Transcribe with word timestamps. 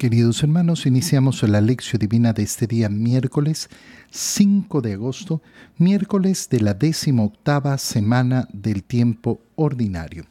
Queridos 0.00 0.42
hermanos, 0.42 0.86
iniciamos 0.86 1.42
la 1.42 1.60
lección 1.60 1.98
divina 1.98 2.32
de 2.32 2.42
este 2.42 2.66
día 2.66 2.88
miércoles 2.88 3.68
5 4.10 4.80
de 4.80 4.94
agosto, 4.94 5.42
miércoles 5.76 6.48
de 6.50 6.62
la 6.62 6.72
décima 6.72 7.24
octava 7.24 7.76
semana 7.76 8.48
del 8.50 8.82
tiempo 8.82 9.42
ordinario. 9.56 10.24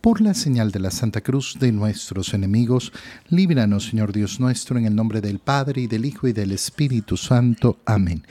Por 0.00 0.22
la 0.22 0.32
señal 0.32 0.72
de 0.72 0.80
la 0.80 0.90
Santa 0.90 1.20
Cruz 1.20 1.58
de 1.60 1.70
nuestros 1.70 2.32
enemigos, 2.32 2.94
líbranos, 3.28 3.88
Señor 3.90 4.14
Dios 4.14 4.40
nuestro, 4.40 4.78
en 4.78 4.86
el 4.86 4.96
nombre 4.96 5.20
del 5.20 5.38
Padre 5.38 5.82
y 5.82 5.86
del 5.86 6.06
Hijo 6.06 6.26
y 6.26 6.32
del 6.32 6.52
Espíritu 6.52 7.18
Santo. 7.18 7.78
Amén. 7.84 8.24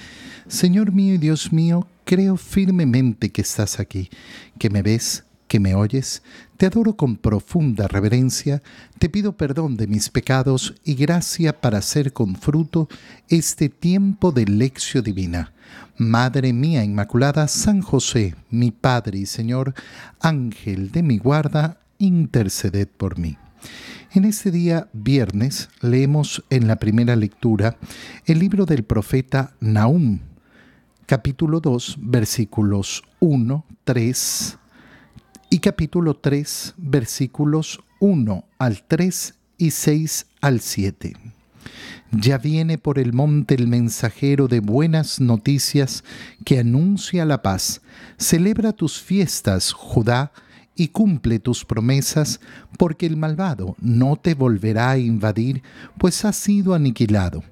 Señor 0.48 0.92
mío 0.92 1.14
y 1.14 1.20
Dios 1.20 1.54
mío, 1.54 1.88
creo 2.04 2.36
firmemente 2.36 3.30
que 3.30 3.44
estás 3.44 3.80
aquí, 3.80 4.10
que 4.58 4.72
me 4.72 4.82
ves 4.82 5.24
que 5.50 5.60
me 5.60 5.76
oyes, 5.76 6.22
te 6.58 6.68
adoro 6.68 6.96
con 6.96 7.18
profunda 7.18 7.88
reverencia, 7.88 8.62
te 9.00 9.10
pido 9.10 9.36
perdón 9.36 9.76
de 9.76 9.88
mis 9.88 10.10
pecados 10.10 10.76
y 10.86 10.94
gracia 10.94 11.60
para 11.60 11.80
hacer 11.80 12.14
con 12.14 12.36
fruto 12.36 12.88
este 13.28 13.68
tiempo 13.68 14.32
de 14.32 14.46
lección 14.46 15.04
divina. 15.04 15.52
Madre 15.98 16.54
mía 16.54 16.84
Inmaculada, 16.84 17.48
San 17.48 17.82
José, 17.82 18.36
mi 18.52 18.72
Padre 18.72 19.18
y 19.18 19.26
Señor, 19.26 19.74
Ángel 20.22 20.92
de 20.92 21.04
mi 21.04 21.18
guarda, 21.18 21.82
interceded 21.98 22.88
por 22.88 23.18
mí. 23.18 23.36
En 24.14 24.26
este 24.26 24.52
día, 24.52 24.88
viernes, 24.94 25.70
leemos 25.82 26.44
en 26.52 26.68
la 26.68 26.78
primera 26.78 27.16
lectura 27.16 27.78
el 28.26 28.40
libro 28.40 28.66
del 28.68 28.84
profeta 28.84 29.56
Nahum, 29.60 30.20
capítulo 31.08 31.60
2, 31.60 31.98
versículos 32.00 33.04
1, 33.20 33.66
3, 33.84 34.59
y 35.50 35.60
capítulo 35.60 36.14
3, 36.14 36.76
versículos 36.78 37.80
1 38.00 38.46
al 38.60 38.84
3 38.84 39.34
y 39.58 39.72
6 39.72 40.28
al 40.42 40.60
7. 40.60 41.14
Ya 42.12 42.38
viene 42.38 42.78
por 42.78 43.00
el 43.00 43.14
monte 43.14 43.56
el 43.56 43.68
mensajero 43.68 44.48
de 44.48 44.60
buenas 44.60 45.20
noticias 45.20 46.04
que 46.46 46.60
anuncia 46.60 47.26
la 47.26 47.42
paz. 47.42 47.82
Celebra 48.18 48.74
tus 48.74 49.02
fiestas, 49.02 49.74
Judá, 49.74 50.32
y 50.76 50.90
cumple 50.90 51.40
tus 51.40 51.66
promesas, 51.66 52.40
porque 52.78 53.06
el 53.06 53.18
malvado 53.18 53.76
no 53.82 54.16
te 54.16 54.34
volverá 54.34 54.92
a 54.92 54.98
invadir, 54.98 55.62
pues 55.98 56.24
ha 56.26 56.32
sido 56.32 56.74
aniquilado. 56.74 57.44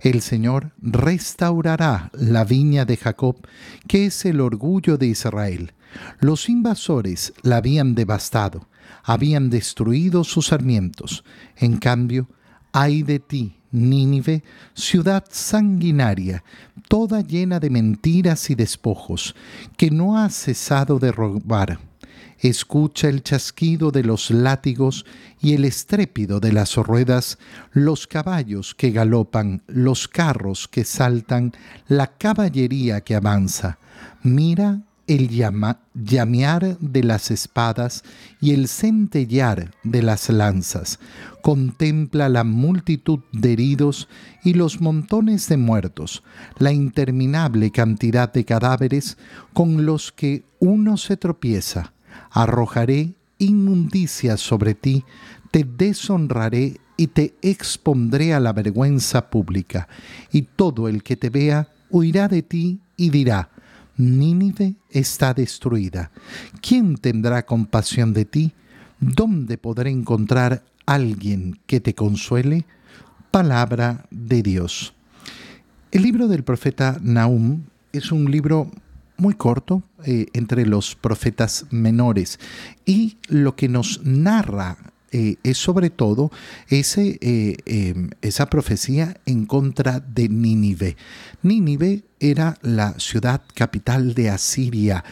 El 0.00 0.20
Señor 0.22 0.72
restaurará 0.80 2.10
la 2.14 2.44
viña 2.44 2.84
de 2.84 2.96
Jacob, 2.96 3.46
que 3.88 4.06
es 4.06 4.24
el 4.24 4.40
orgullo 4.40 4.96
de 4.96 5.06
Israel 5.06 5.72
los 6.20 6.48
invasores 6.48 7.32
la 7.42 7.56
habían 7.56 7.94
devastado, 7.94 8.68
habían 9.02 9.50
destruido 9.50 10.24
sus 10.24 10.48
sarmientos. 10.48 11.24
En 11.56 11.78
cambio, 11.78 12.28
ay 12.72 13.02
de 13.02 13.18
ti, 13.18 13.56
Nínive, 13.72 14.42
ciudad 14.74 15.24
sanguinaria, 15.30 16.42
toda 16.88 17.20
llena 17.20 17.60
de 17.60 17.70
mentiras 17.70 18.50
y 18.50 18.56
despojos, 18.56 19.36
que 19.76 19.92
no 19.92 20.18
ha 20.18 20.28
cesado 20.28 20.98
de 20.98 21.12
robar. 21.12 21.78
Escucha 22.38 23.08
el 23.08 23.22
chasquido 23.22 23.90
de 23.90 24.02
los 24.02 24.30
látigos 24.30 25.04
y 25.40 25.54
el 25.54 25.64
estrépito 25.64 26.40
de 26.40 26.52
las 26.52 26.76
ruedas, 26.76 27.38
los 27.72 28.06
caballos 28.06 28.74
que 28.74 28.90
galopan, 28.90 29.62
los 29.66 30.08
carros 30.08 30.66
que 30.68 30.84
saltan, 30.84 31.52
la 31.88 32.06
caballería 32.06 33.02
que 33.02 33.14
avanza. 33.14 33.78
Mira 34.22 34.80
el 35.10 35.28
llamear 35.28 36.78
de 36.78 37.02
las 37.02 37.32
espadas 37.32 38.04
y 38.40 38.52
el 38.52 38.68
centellar 38.68 39.72
de 39.82 40.02
las 40.02 40.28
lanzas. 40.28 41.00
Contempla 41.42 42.28
la 42.28 42.44
multitud 42.44 43.18
de 43.32 43.52
heridos 43.52 44.08
y 44.44 44.54
los 44.54 44.80
montones 44.80 45.48
de 45.48 45.56
muertos, 45.56 46.22
la 46.58 46.72
interminable 46.72 47.72
cantidad 47.72 48.32
de 48.32 48.44
cadáveres 48.44 49.18
con 49.52 49.84
los 49.84 50.12
que 50.12 50.44
uno 50.60 50.96
se 50.96 51.16
tropieza. 51.16 51.92
Arrojaré 52.30 53.14
inmundicia 53.38 54.36
sobre 54.36 54.74
ti, 54.74 55.04
te 55.50 55.64
deshonraré 55.64 56.80
y 56.96 57.08
te 57.08 57.34
expondré 57.42 58.34
a 58.34 58.40
la 58.40 58.52
vergüenza 58.52 59.30
pública, 59.30 59.88
y 60.30 60.42
todo 60.42 60.88
el 60.88 61.02
que 61.02 61.16
te 61.16 61.30
vea 61.30 61.68
huirá 61.88 62.28
de 62.28 62.42
ti 62.42 62.80
y 62.96 63.10
dirá, 63.10 63.50
Nínive 63.96 64.76
está 64.90 65.34
destruida. 65.34 66.10
¿Quién 66.62 66.96
tendrá 66.96 67.44
compasión 67.44 68.12
de 68.14 68.24
ti? 68.24 68.52
¿Dónde 68.98 69.58
podré 69.58 69.90
encontrar 69.90 70.62
alguien 70.86 71.58
que 71.66 71.80
te 71.80 71.94
consuele? 71.94 72.64
Palabra 73.30 74.06
de 74.10 74.42
Dios. 74.42 74.94
El 75.90 76.02
libro 76.02 76.28
del 76.28 76.44
profeta 76.44 76.98
Nahum 77.02 77.62
es 77.92 78.12
un 78.12 78.30
libro 78.30 78.70
muy 79.20 79.34
corto 79.34 79.82
eh, 80.04 80.26
entre 80.32 80.66
los 80.66 80.96
profetas 80.96 81.66
menores 81.70 82.40
y 82.86 83.18
lo 83.28 83.54
que 83.54 83.68
nos 83.68 84.00
narra 84.02 84.78
eh, 85.12 85.36
es 85.42 85.58
sobre 85.58 85.90
todo 85.90 86.30
ese, 86.68 87.18
eh, 87.20 87.56
em, 87.66 88.10
esa 88.22 88.46
profecía 88.46 89.20
en 89.26 89.44
contra 89.44 90.00
de 90.00 90.28
Nínive. 90.28 90.96
Nínive 91.42 92.04
era 92.20 92.58
la 92.62 92.98
ciudad 92.98 93.42
capital 93.54 94.14
de 94.14 94.30
Asiria, 94.30 95.04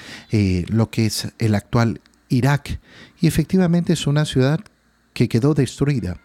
lo 0.69 0.91
que 0.91 1.07
es 1.07 1.29
el 1.39 1.55
actual 1.55 2.01
Irak, 2.29 2.81
y 3.21 3.27
efectivamente 3.27 3.95
es 3.95 4.07
una 4.07 4.25
ciudad 4.25 4.61
que 5.19 5.29
quedó 5.29 5.53
destruida. 5.53 6.21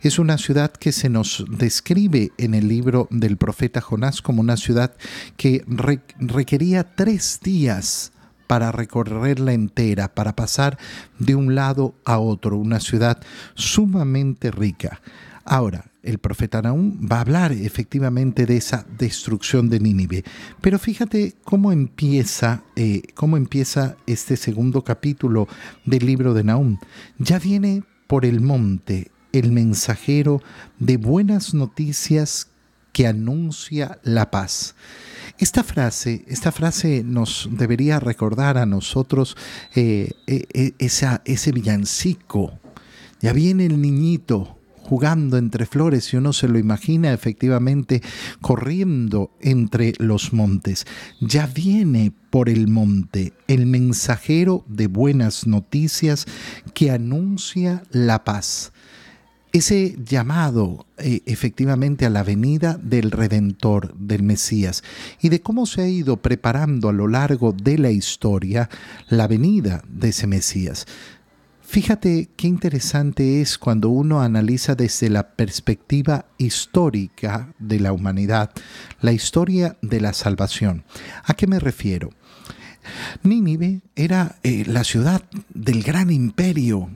Es 0.00 0.18
una 0.18 0.38
ciudad 0.38 0.72
que 0.72 0.90
se 0.90 1.10
nos 1.10 1.44
describe 1.50 2.32
en 2.38 2.54
el 2.54 2.66
libro 2.66 3.06
del 3.10 3.36
profeta 3.36 3.82
Jonás 3.82 4.22
como 4.22 4.40
una 4.40 4.56
ciudad 4.56 4.96
que 5.36 5.66
requería 6.18 6.94
tres 6.94 7.40
días 7.42 8.10
para 8.46 8.72
recorrerla 8.72 9.52
entera, 9.52 10.14
para 10.14 10.34
pasar 10.34 10.78
de 11.18 11.34
un 11.34 11.54
lado 11.54 11.94
a 12.06 12.20
otro, 12.20 12.56
una 12.56 12.80
ciudad 12.80 13.20
sumamente 13.54 14.50
rica. 14.50 15.02
Ahora, 15.44 15.84
el 16.02 16.16
profeta 16.16 16.62
Naúm 16.62 17.06
va 17.06 17.18
a 17.18 17.20
hablar 17.20 17.52
efectivamente 17.52 18.46
de 18.46 18.56
esa 18.56 18.86
destrucción 18.98 19.68
de 19.68 19.78
Nínive. 19.78 20.24
Pero 20.62 20.78
fíjate 20.78 21.34
cómo 21.44 21.70
empieza, 21.70 22.62
eh, 22.76 23.02
cómo 23.14 23.36
empieza 23.36 23.96
este 24.06 24.38
segundo 24.38 24.84
capítulo 24.84 25.48
del 25.84 26.06
libro 26.06 26.32
de 26.32 26.44
Naúm. 26.44 26.78
Ya 27.18 27.38
viene 27.38 27.82
por 28.08 28.24
el 28.24 28.40
monte 28.40 29.12
el 29.32 29.52
mensajero 29.52 30.42
de 30.80 30.96
buenas 30.96 31.54
noticias 31.54 32.48
que 32.92 33.06
anuncia 33.06 34.00
la 34.02 34.30
paz. 34.30 34.74
Esta 35.38 35.62
frase, 35.62 36.24
esta 36.26 36.50
frase 36.50 37.04
nos 37.04 37.48
debería 37.52 38.00
recordar 38.00 38.58
a 38.58 38.66
nosotros 38.66 39.36
eh, 39.76 40.10
eh, 40.26 40.72
ese 40.78 41.52
villancico. 41.52 42.58
Ya 43.20 43.32
viene 43.32 43.66
el 43.66 43.80
niñito 43.80 44.57
jugando 44.88 45.36
entre 45.36 45.66
flores 45.66 46.14
y 46.14 46.16
uno 46.16 46.32
se 46.32 46.48
lo 46.48 46.58
imagina 46.58 47.12
efectivamente 47.12 48.00
corriendo 48.40 49.30
entre 49.40 49.92
los 49.98 50.32
montes. 50.32 50.86
Ya 51.20 51.46
viene 51.46 52.10
por 52.30 52.48
el 52.48 52.68
monte 52.68 53.34
el 53.48 53.66
mensajero 53.66 54.64
de 54.66 54.86
buenas 54.86 55.46
noticias 55.46 56.24
que 56.72 56.90
anuncia 56.90 57.82
la 57.90 58.24
paz 58.24 58.72
ese 59.52 59.96
llamado 60.04 60.86
eh, 60.98 61.22
efectivamente 61.24 62.04
a 62.04 62.10
la 62.10 62.22
venida 62.22 62.78
del 62.82 63.10
Redentor, 63.10 63.94
del 63.96 64.22
Mesías, 64.22 64.82
y 65.20 65.30
de 65.30 65.40
cómo 65.40 65.64
se 65.64 65.82
ha 65.82 65.88
ido 65.88 66.18
preparando 66.18 66.88
a 66.88 66.92
lo 66.92 67.08
largo 67.08 67.52
de 67.52 67.78
la 67.78 67.90
historia 67.90 68.68
la 69.08 69.26
venida 69.26 69.82
de 69.88 70.10
ese 70.10 70.26
Mesías. 70.26 70.86
Fíjate 71.70 72.30
qué 72.34 72.48
interesante 72.48 73.42
es 73.42 73.58
cuando 73.58 73.90
uno 73.90 74.22
analiza 74.22 74.74
desde 74.74 75.10
la 75.10 75.32
perspectiva 75.36 76.24
histórica 76.38 77.52
de 77.58 77.78
la 77.78 77.92
humanidad, 77.92 78.52
la 79.02 79.12
historia 79.12 79.76
de 79.82 80.00
la 80.00 80.14
salvación. 80.14 80.84
¿A 81.24 81.34
qué 81.34 81.46
me 81.46 81.60
refiero? 81.60 82.08
Nínive 83.22 83.82
era 83.96 84.36
eh, 84.44 84.64
la 84.66 84.82
ciudad 84.82 85.20
del 85.52 85.82
gran 85.82 86.10
imperio 86.10 86.88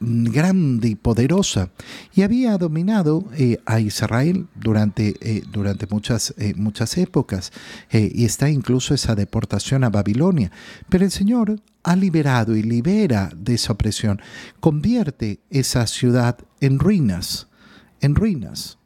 grande 0.00 0.88
y 0.88 0.94
poderosa 0.94 1.70
y 2.14 2.22
había 2.22 2.56
dominado 2.56 3.24
eh, 3.36 3.58
a 3.66 3.80
Israel 3.80 4.46
durante, 4.54 5.14
eh, 5.20 5.42
durante 5.52 5.86
muchas, 5.86 6.34
eh, 6.38 6.54
muchas 6.56 6.96
épocas 6.96 7.52
y 7.92 8.24
está 8.24 8.48
incluso 8.48 8.94
esa 8.94 9.14
deportación 9.14 9.84
a 9.84 9.90
Babilonia. 9.90 10.50
Pero 10.88 11.04
el 11.04 11.10
Señor 11.10 11.60
ha 11.82 11.96
liberado 11.96 12.56
y 12.56 12.62
libera 12.62 13.30
de 13.36 13.54
esa 13.54 13.72
opresión, 13.72 14.20
convierte 14.60 15.40
esa 15.50 15.86
ciudad 15.86 16.38
en 16.60 16.78
ruinas, 16.78 17.48
en 18.00 18.14
ruinas. 18.14 18.78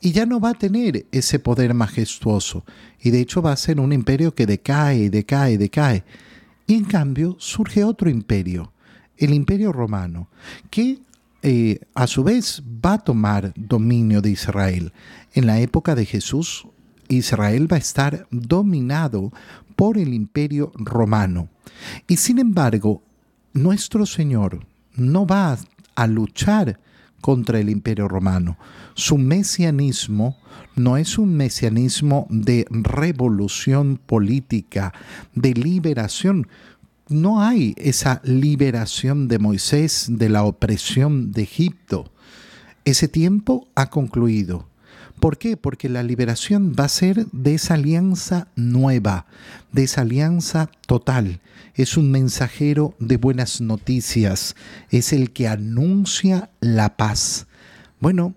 Y 0.00 0.12
ya 0.12 0.26
no 0.26 0.40
va 0.40 0.50
a 0.50 0.54
tener 0.54 1.06
ese 1.12 1.38
poder 1.38 1.74
majestuoso. 1.74 2.64
Y 3.00 3.10
de 3.10 3.20
hecho 3.20 3.42
va 3.42 3.52
a 3.52 3.56
ser 3.56 3.80
un 3.80 3.92
imperio 3.92 4.34
que 4.34 4.46
decae, 4.46 5.10
decae, 5.10 5.58
decae. 5.58 6.04
Y 6.66 6.74
en 6.74 6.84
cambio 6.84 7.36
surge 7.38 7.84
otro 7.84 8.08
imperio, 8.08 8.71
el 9.24 9.34
imperio 9.34 9.72
romano, 9.72 10.28
que 10.70 10.98
eh, 11.42 11.80
a 11.94 12.06
su 12.06 12.22
vez 12.22 12.62
va 12.84 12.94
a 12.94 12.98
tomar 12.98 13.52
dominio 13.56 14.22
de 14.22 14.30
Israel. 14.30 14.92
En 15.34 15.46
la 15.46 15.60
época 15.60 15.94
de 15.94 16.06
Jesús, 16.06 16.66
Israel 17.08 17.70
va 17.70 17.76
a 17.76 17.80
estar 17.80 18.26
dominado 18.30 19.32
por 19.76 19.98
el 19.98 20.14
imperio 20.14 20.72
romano. 20.74 21.48
Y 22.06 22.16
sin 22.16 22.38
embargo, 22.38 23.02
nuestro 23.52 24.06
Señor 24.06 24.66
no 24.94 25.26
va 25.26 25.58
a 25.94 26.06
luchar 26.06 26.78
contra 27.20 27.58
el 27.58 27.70
imperio 27.70 28.08
romano. 28.08 28.56
Su 28.94 29.18
mesianismo 29.18 30.36
no 30.74 30.96
es 30.96 31.18
un 31.18 31.34
mesianismo 31.34 32.26
de 32.30 32.66
revolución 32.70 33.98
política, 34.04 34.92
de 35.34 35.54
liberación. 35.54 36.48
No 37.12 37.42
hay 37.42 37.74
esa 37.76 38.22
liberación 38.24 39.28
de 39.28 39.38
Moisés 39.38 40.06
de 40.08 40.30
la 40.30 40.44
opresión 40.44 41.30
de 41.32 41.42
Egipto. 41.42 42.10
Ese 42.86 43.06
tiempo 43.06 43.68
ha 43.74 43.90
concluido. 43.90 44.66
¿Por 45.20 45.36
qué? 45.36 45.56
Porque 45.56 45.88
la 45.88 46.02
liberación 46.02 46.74
va 46.78 46.84
a 46.84 46.88
ser 46.88 47.26
de 47.30 47.54
esa 47.54 47.74
alianza 47.74 48.48
nueva, 48.56 49.26
de 49.72 49.84
esa 49.84 50.00
alianza 50.00 50.70
total. 50.86 51.40
Es 51.74 51.96
un 51.96 52.10
mensajero 52.10 52.94
de 52.98 53.18
buenas 53.18 53.60
noticias, 53.60 54.56
es 54.90 55.12
el 55.12 55.30
que 55.32 55.48
anuncia 55.48 56.50
la 56.60 56.96
paz. 56.96 57.46
Bueno, 58.00 58.34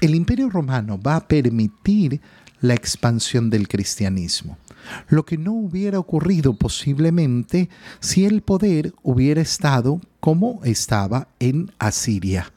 el 0.00 0.14
imperio 0.14 0.50
romano 0.50 1.00
va 1.00 1.16
a 1.16 1.26
permitir 1.26 2.20
la 2.60 2.74
expansión 2.74 3.50
del 3.50 3.66
cristianismo, 3.66 4.58
lo 5.08 5.24
que 5.24 5.38
no 5.38 5.52
hubiera 5.52 5.98
ocurrido 5.98 6.54
posiblemente 6.54 7.68
si 8.00 8.24
el 8.24 8.42
poder 8.42 8.92
hubiera 9.02 9.40
estado 9.40 10.00
como 10.20 10.60
estaba 10.64 11.28
en 11.38 11.70
Asiria. 11.78 12.52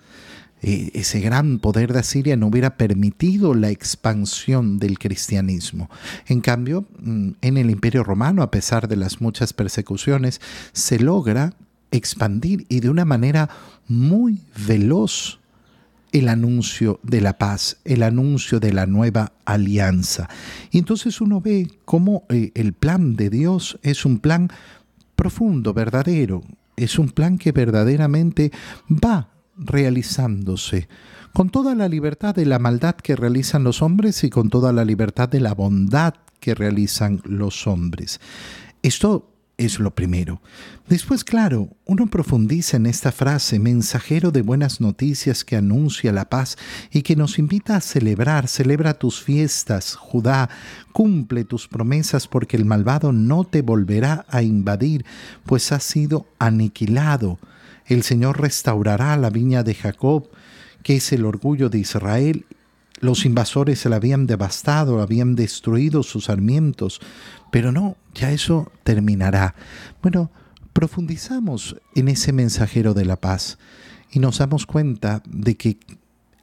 Eh, 0.63 0.91
ese 0.93 1.21
gran 1.21 1.57
poder 1.57 1.91
de 1.91 1.99
Asiria 1.99 2.37
no 2.37 2.47
hubiera 2.47 2.77
permitido 2.77 3.55
la 3.55 3.71
expansión 3.71 4.77
del 4.77 4.99
cristianismo. 4.99 5.89
En 6.27 6.41
cambio, 6.41 6.85
mm, 6.99 7.31
en 7.41 7.57
el 7.57 7.71
imperio 7.71 8.03
romano, 8.03 8.43
a 8.43 8.51
pesar 8.51 8.87
de 8.87 8.95
las 8.95 9.21
muchas 9.21 9.53
persecuciones, 9.53 10.39
se 10.71 10.99
logra 10.99 11.55
expandir 11.89 12.65
y 12.69 12.79
de 12.79 12.89
una 12.89 13.05
manera 13.05 13.49
muy 13.87 14.39
veloz 14.67 15.40
el 16.11 16.27
anuncio 16.27 16.99
de 17.03 17.21
la 17.21 17.37
paz, 17.37 17.77
el 17.85 18.03
anuncio 18.03 18.59
de 18.59 18.73
la 18.73 18.85
nueva 18.85 19.33
alianza. 19.45 20.29
Y 20.71 20.77
entonces 20.77 21.21
uno 21.21 21.41
ve 21.41 21.67
cómo 21.85 22.25
eh, 22.29 22.51
el 22.55 22.73
plan 22.73 23.15
de 23.15 23.29
Dios 23.29 23.79
es 23.81 24.05
un 24.05 24.19
plan 24.19 24.49
profundo, 25.15 25.73
verdadero, 25.73 26.43
es 26.75 26.99
un 26.99 27.09
plan 27.09 27.37
que 27.37 27.51
verdaderamente 27.51 28.51
va 28.89 29.29
realizándose, 29.57 30.87
con 31.33 31.49
toda 31.49 31.75
la 31.75 31.87
libertad 31.87 32.35
de 32.35 32.45
la 32.45 32.59
maldad 32.59 32.95
que 32.95 33.15
realizan 33.15 33.63
los 33.63 33.81
hombres 33.81 34.23
y 34.23 34.29
con 34.29 34.49
toda 34.49 34.73
la 34.73 34.83
libertad 34.83 35.29
de 35.29 35.39
la 35.39 35.53
bondad 35.53 36.15
que 36.39 36.55
realizan 36.55 37.21
los 37.23 37.67
hombres. 37.67 38.19
Esto 38.81 39.30
es 39.57 39.79
lo 39.79 39.93
primero. 39.93 40.41
Después, 40.87 41.23
claro, 41.23 41.69
uno 41.85 42.07
profundiza 42.07 42.77
en 42.77 42.85
esta 42.85 43.11
frase, 43.11 43.59
mensajero 43.59 44.31
de 44.31 44.41
buenas 44.41 44.81
noticias 44.81 45.43
que 45.45 45.55
anuncia 45.55 46.11
la 46.11 46.29
paz 46.29 46.57
y 46.91 47.01
que 47.03 47.15
nos 47.15 47.39
invita 47.39 47.75
a 47.75 47.81
celebrar, 47.81 48.47
celebra 48.47 48.95
tus 48.95 49.21
fiestas, 49.21 49.95
Judá, 49.95 50.49
cumple 50.93 51.43
tus 51.43 51.67
promesas 51.67 52.27
porque 52.27 52.57
el 52.57 52.65
malvado 52.65 53.11
no 53.13 53.43
te 53.43 53.61
volverá 53.61 54.25
a 54.29 54.41
invadir, 54.41 55.05
pues 55.45 55.71
has 55.71 55.83
sido 55.83 56.25
aniquilado 56.39 57.39
el 57.93 58.03
Señor 58.03 58.39
restaurará 58.39 59.17
la 59.17 59.29
viña 59.29 59.63
de 59.63 59.75
Jacob, 59.75 60.29
que 60.81 60.95
es 60.95 61.11
el 61.11 61.25
orgullo 61.25 61.69
de 61.69 61.79
Israel. 61.79 62.45
Los 63.01 63.25
invasores 63.25 63.79
se 63.79 63.89
la 63.89 63.97
habían 63.97 64.27
devastado, 64.27 65.01
habían 65.01 65.35
destruido 65.35 66.01
sus 66.01 66.25
sarmientos, 66.25 67.01
pero 67.51 67.73
no, 67.73 67.97
ya 68.13 68.31
eso 68.31 68.71
terminará. 68.83 69.55
Bueno, 70.01 70.31
profundizamos 70.73 71.75
en 71.95 72.07
ese 72.07 72.33
mensajero 72.33 72.93
de 72.93 73.05
la 73.05 73.15
paz 73.15 73.57
y 74.11 74.19
nos 74.19 74.39
damos 74.39 74.65
cuenta 74.65 75.21
de 75.27 75.55
que 75.55 75.77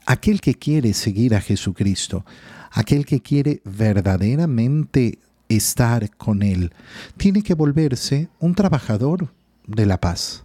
aquel 0.06 0.40
que 0.40 0.54
quiere 0.54 0.94
seguir 0.94 1.34
a 1.34 1.40
Jesucristo, 1.40 2.24
aquel 2.70 3.04
que 3.04 3.20
quiere 3.20 3.60
verdaderamente 3.64 5.18
estar 5.48 6.10
con 6.16 6.42
Él, 6.42 6.72
tiene 7.16 7.42
que 7.42 7.54
volverse 7.54 8.28
un 8.38 8.54
trabajador 8.54 9.32
de 9.66 9.86
la 9.86 10.00
paz. 10.00 10.44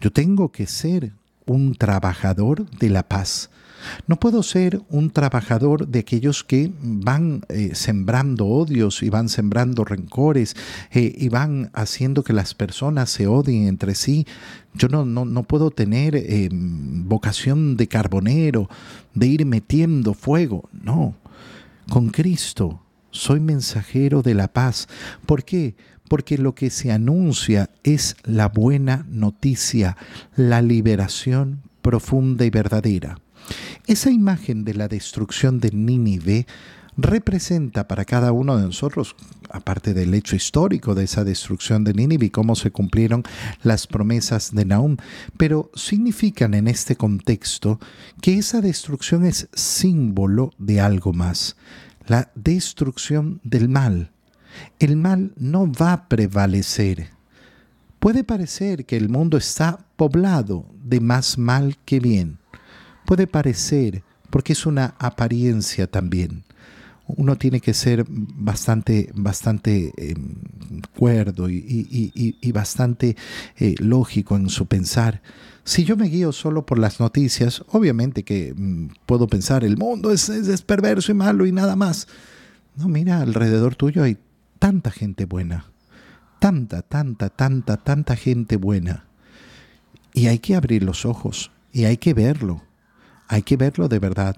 Yo 0.00 0.12
tengo 0.12 0.52
que 0.52 0.66
ser 0.66 1.12
un 1.46 1.74
trabajador 1.74 2.70
de 2.70 2.90
la 2.90 3.08
paz. 3.08 3.50
No 4.06 4.16
puedo 4.16 4.42
ser 4.42 4.80
un 4.88 5.10
trabajador 5.10 5.88
de 5.88 6.00
aquellos 6.00 6.44
que 6.44 6.72
van 6.80 7.42
eh, 7.48 7.70
sembrando 7.74 8.46
odios 8.46 9.02
y 9.02 9.10
van 9.10 9.28
sembrando 9.28 9.84
rencores 9.84 10.56
eh, 10.90 11.14
y 11.16 11.28
van 11.28 11.70
haciendo 11.74 12.22
que 12.22 12.32
las 12.32 12.54
personas 12.54 13.10
se 13.10 13.26
odien 13.26 13.68
entre 13.68 13.94
sí. 13.94 14.26
Yo 14.74 14.88
no, 14.88 15.04
no, 15.04 15.42
puedo 15.42 15.70
tener 15.70 16.14
eh, 16.16 16.48
vocación 16.52 17.76
de 17.76 17.88
carbonero, 17.88 18.68
de 19.14 19.26
ir 19.26 19.46
metiendo 19.46 20.14
fuego. 20.14 20.68
No, 20.72 21.14
con 21.90 22.10
Cristo 22.10 22.82
soy 23.10 23.40
mensajero 23.40 24.22
de 24.22 24.34
la 24.34 24.48
paz. 24.48 24.88
¿Por 25.26 25.44
qué? 25.44 25.74
porque 26.08 26.38
lo 26.38 26.54
que 26.54 26.70
se 26.70 26.90
anuncia 26.90 27.70
es 27.84 28.16
la 28.24 28.48
buena 28.48 29.06
noticia, 29.10 29.96
la 30.34 30.62
liberación 30.62 31.62
profunda 31.82 32.44
y 32.44 32.50
verdadera. 32.50 33.18
Esa 33.86 34.10
imagen 34.10 34.64
de 34.64 34.74
la 34.74 34.88
destrucción 34.88 35.60
de 35.60 35.70
Nínive 35.70 36.46
representa 36.98 37.86
para 37.86 38.04
cada 38.04 38.32
uno 38.32 38.56
de 38.56 38.64
nosotros, 38.64 39.14
aparte 39.50 39.94
del 39.94 40.12
hecho 40.14 40.34
histórico 40.34 40.96
de 40.96 41.04
esa 41.04 41.22
destrucción 41.22 41.84
de 41.84 41.94
Nínive 41.94 42.26
y 42.26 42.30
cómo 42.30 42.56
se 42.56 42.72
cumplieron 42.72 43.22
las 43.62 43.86
promesas 43.86 44.52
de 44.52 44.64
Nahum, 44.64 44.96
pero 45.36 45.70
significan 45.74 46.54
en 46.54 46.66
este 46.66 46.96
contexto 46.96 47.78
que 48.20 48.36
esa 48.36 48.60
destrucción 48.60 49.24
es 49.24 49.48
símbolo 49.54 50.52
de 50.58 50.80
algo 50.80 51.12
más, 51.12 51.56
la 52.08 52.32
destrucción 52.34 53.40
del 53.44 53.68
mal, 53.68 54.10
el 54.80 54.96
mal 54.96 55.32
no 55.36 55.70
va 55.70 55.92
a 55.92 56.08
prevalecer. 56.08 57.10
Puede 58.00 58.24
parecer 58.24 58.86
que 58.86 58.96
el 58.96 59.08
mundo 59.08 59.36
está 59.36 59.86
poblado 59.96 60.66
de 60.82 61.00
más 61.00 61.38
mal 61.38 61.76
que 61.84 62.00
bien. 62.00 62.37
Puede 63.08 63.26
parecer, 63.26 64.02
porque 64.28 64.52
es 64.52 64.66
una 64.66 64.94
apariencia 64.98 65.86
también. 65.86 66.44
Uno 67.06 67.36
tiene 67.36 67.58
que 67.58 67.72
ser 67.72 68.04
bastante, 68.06 69.10
bastante 69.14 69.94
em, 69.96 70.34
cuerdo 70.94 71.48
y, 71.48 72.52
bastante 72.52 73.16
eh, 73.56 73.76
lógico 73.78 74.36
en 74.36 74.50
su 74.50 74.66
pensar. 74.66 75.22
Si 75.64 75.84
yo 75.84 75.96
me 75.96 76.08
guío 76.08 76.32
solo 76.32 76.66
por 76.66 76.78
las 76.78 77.00
noticias, 77.00 77.64
obviamente 77.68 78.24
que 78.24 78.52
mm, 78.54 78.88
puedo 79.06 79.26
pensar, 79.26 79.64
el 79.64 79.78
mundo 79.78 80.12
es, 80.12 80.28
es 80.28 80.60
perverso 80.60 81.10
y 81.10 81.14
malo 81.14 81.46
y 81.46 81.52
nada 81.52 81.76
más. 81.76 82.08
No, 82.76 82.88
mira, 82.88 83.22
alrededor 83.22 83.74
tuyo 83.74 84.02
hay 84.02 84.18
tanta 84.58 84.90
gente 84.90 85.24
buena, 85.24 85.64
tanta, 86.40 86.82
tanta, 86.82 87.30
tanta, 87.30 87.78
tanta 87.78 88.16
gente 88.16 88.56
buena. 88.56 89.06
Y 90.12 90.26
hay 90.26 90.40
que 90.40 90.56
abrir 90.56 90.82
los 90.82 91.06
ojos 91.06 91.50
y 91.72 91.84
hay 91.84 91.96
que 91.96 92.12
verlo, 92.12 92.67
hay 93.28 93.42
que 93.42 93.56
verlo 93.56 93.88
de 93.88 93.98
verdad. 93.98 94.36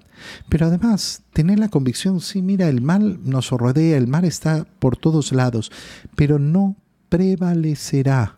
Pero 0.49 0.67
además, 0.67 1.23
tener 1.33 1.57
la 1.57 1.69
convicción, 1.69 2.19
sí, 2.19 2.41
mira, 2.41 2.67
el 2.67 2.81
mal 2.81 3.19
nos 3.23 3.49
rodea, 3.49 3.97
el 3.97 4.07
mal 4.07 4.25
está 4.25 4.65
por 4.79 4.97
todos 4.97 5.31
lados, 5.31 5.71
pero 6.15 6.37
no 6.37 6.75
prevalecerá, 7.09 8.37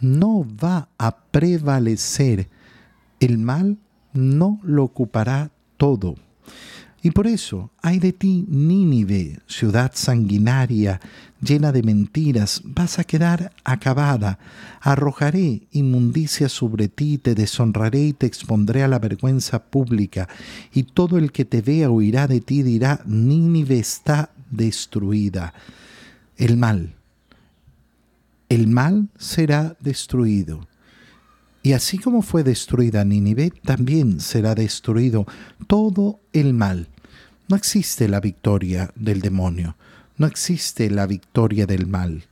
no 0.00 0.46
va 0.62 0.88
a 0.96 1.16
prevalecer. 1.16 2.48
El 3.18 3.38
mal 3.38 3.78
no 4.12 4.60
lo 4.62 4.84
ocupará 4.84 5.50
todo. 5.76 6.14
Y 7.02 7.12
por 7.12 7.26
eso, 7.26 7.70
hay 7.80 7.98
de 7.98 8.12
ti, 8.12 8.44
Nínive, 8.48 9.38
ciudad 9.46 9.92
sanguinaria, 9.94 11.00
llena 11.40 11.72
de 11.72 11.82
mentiras, 11.82 12.60
vas 12.64 12.98
a 12.98 13.04
quedar 13.04 13.52
acabada. 13.64 14.38
Arrojaré 14.80 15.62
inmundicia 15.72 16.50
sobre 16.50 16.88
ti, 16.88 17.16
te 17.16 17.34
deshonraré 17.34 18.08
y 18.08 18.12
te 18.12 18.26
expondré 18.26 18.82
a 18.82 18.88
la 18.88 18.98
vergüenza 18.98 19.64
pública. 19.64 20.28
Y 20.74 20.82
todo 20.82 21.16
el 21.16 21.32
que 21.32 21.46
te 21.46 21.62
vea 21.62 21.90
oirá 21.90 22.26
de 22.26 22.42
ti 22.42 22.62
dirá, 22.62 23.00
Nínive 23.06 23.78
está 23.78 24.30
destruida. 24.50 25.54
El 26.36 26.58
mal. 26.58 26.94
El 28.50 28.66
mal 28.66 29.08
será 29.16 29.74
destruido. 29.80 30.69
Y 31.62 31.72
así 31.72 31.98
como 31.98 32.22
fue 32.22 32.42
destruida 32.42 33.04
Nínive, 33.04 33.52
también 33.64 34.20
será 34.20 34.54
destruido 34.54 35.26
todo 35.66 36.20
el 36.32 36.54
mal. 36.54 36.88
No 37.48 37.56
existe 37.56 38.08
la 38.08 38.20
victoria 38.20 38.92
del 38.94 39.20
demonio, 39.20 39.76
no 40.16 40.26
existe 40.26 40.88
la 40.90 41.06
victoria 41.06 41.66
del 41.66 41.86
mal. 41.86 42.24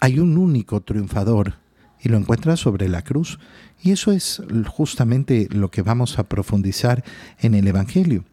Hay 0.00 0.18
un 0.18 0.36
único 0.36 0.80
triunfador 0.80 1.54
y 2.02 2.08
lo 2.08 2.18
encuentra 2.18 2.56
sobre 2.56 2.88
la 2.88 3.02
cruz. 3.02 3.38
Y 3.80 3.92
eso 3.92 4.12
es 4.12 4.42
justamente 4.68 5.48
lo 5.50 5.70
que 5.70 5.82
vamos 5.82 6.18
a 6.18 6.24
profundizar 6.24 7.04
en 7.40 7.54
el 7.54 7.66
Evangelio. 7.68 8.24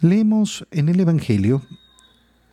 Leemos 0.00 0.66
en 0.70 0.88
el 0.88 1.00
Evangelio, 1.00 1.62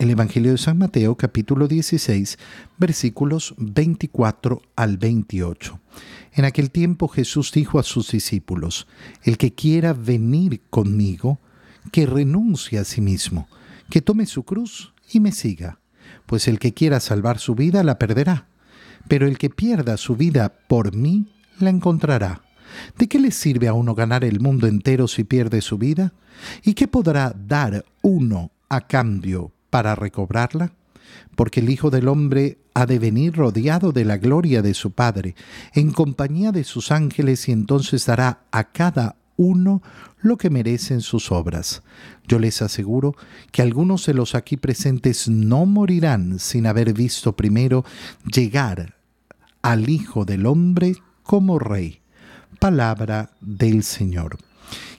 el 0.04 0.10
Evangelio 0.10 0.52
de 0.52 0.58
San 0.58 0.78
Mateo 0.78 1.16
capítulo 1.16 1.70
16, 1.70 2.38
versículos 2.78 3.56
24 3.58 4.62
al 4.76 4.98
28. 4.98 5.80
En 6.34 6.44
aquel 6.44 6.72
tiempo 6.72 7.08
Jesús 7.08 7.54
dijo 7.54 7.80
a 7.80 7.84
sus 7.84 8.12
discípulos, 8.12 8.86
El 9.24 9.38
que 9.38 9.54
quiera 9.54 9.94
venir 9.94 10.60
conmigo, 10.70 11.40
que 11.94 12.06
renuncie 12.06 12.80
a 12.80 12.84
sí 12.84 13.00
mismo, 13.00 13.48
que 13.90 14.02
tome 14.02 14.26
su 14.26 14.44
cruz 14.44 14.94
y 15.10 15.22
me 15.22 15.32
siga, 15.32 15.80
pues 16.26 16.50
el 16.50 16.60
que 16.60 16.74
quiera 16.74 17.00
salvar 17.00 17.40
su 17.40 17.56
vida 17.56 17.82
la 17.82 17.98
perderá, 17.98 18.48
pero 19.08 19.26
el 19.26 19.38
que 19.38 19.50
pierda 19.50 19.96
su 19.96 20.18
vida 20.18 20.54
por 20.68 20.94
mí 20.94 21.32
la 21.60 21.70
encontrará. 21.70 22.42
¿De 22.98 23.08
qué 23.08 23.20
le 23.20 23.32
sirve 23.32 23.70
a 23.70 23.74
uno 23.74 23.96
ganar 23.96 24.26
el 24.26 24.42
mundo 24.42 24.68
entero 24.68 25.08
si 25.08 25.24
pierde 25.24 25.62
su 25.62 25.78
vida? 25.78 26.12
¿Y 26.62 26.74
qué 26.74 26.90
podrá 26.90 27.34
dar 27.34 27.86
uno 28.02 28.52
a 28.68 28.82
cambio 28.82 29.54
para 29.74 29.96
recobrarla? 29.96 30.72
Porque 31.36 31.60
el 31.60 31.68
Hijo 31.72 31.90
del 31.90 32.08
Hombre 32.08 32.60
ha 32.76 32.86
de 32.86 33.00
venir 33.00 33.36
rodeado 33.36 33.92
de 33.92 34.06
la 34.06 34.18
gloria 34.18 34.62
de 34.62 34.76
su 34.76 34.92
Padre, 34.92 35.34
en 35.74 35.92
compañía 35.92 36.52
de 36.52 36.64
sus 36.64 36.92
ángeles, 36.92 37.50
y 37.50 37.54
entonces 37.54 38.06
dará 38.06 38.44
a 38.52 38.66
cada 38.66 39.16
uno 39.36 39.82
lo 40.22 40.38
que 40.38 40.52
merecen 40.52 41.02
sus 41.02 41.32
obras. 41.32 41.82
Yo 42.28 42.38
les 42.38 42.62
aseguro 42.62 43.16
que 43.52 43.64
algunos 43.64 44.06
de 44.06 44.14
los 44.14 44.36
aquí 44.36 44.58
presentes 44.58 45.28
no 45.28 45.66
morirán 45.66 46.38
sin 46.38 46.68
haber 46.68 46.94
visto 46.94 47.36
primero 47.36 47.84
llegar 48.32 48.94
al 49.64 49.90
Hijo 49.90 50.24
del 50.24 50.46
Hombre 50.46 50.98
como 51.24 51.58
Rey. 51.58 52.00
Palabra 52.60 53.32
del 53.42 53.82
Señor. 53.82 54.38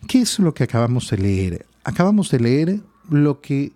¿Qué 0.09 0.23
es 0.23 0.41
lo 0.41 0.53
que 0.53 0.65
acabamos 0.65 1.11
de 1.11 1.19
leer? 1.19 1.67
Acabamos 1.85 2.33
de 2.33 2.41
leer 2.41 2.81
lo 3.09 3.41
que 3.41 3.71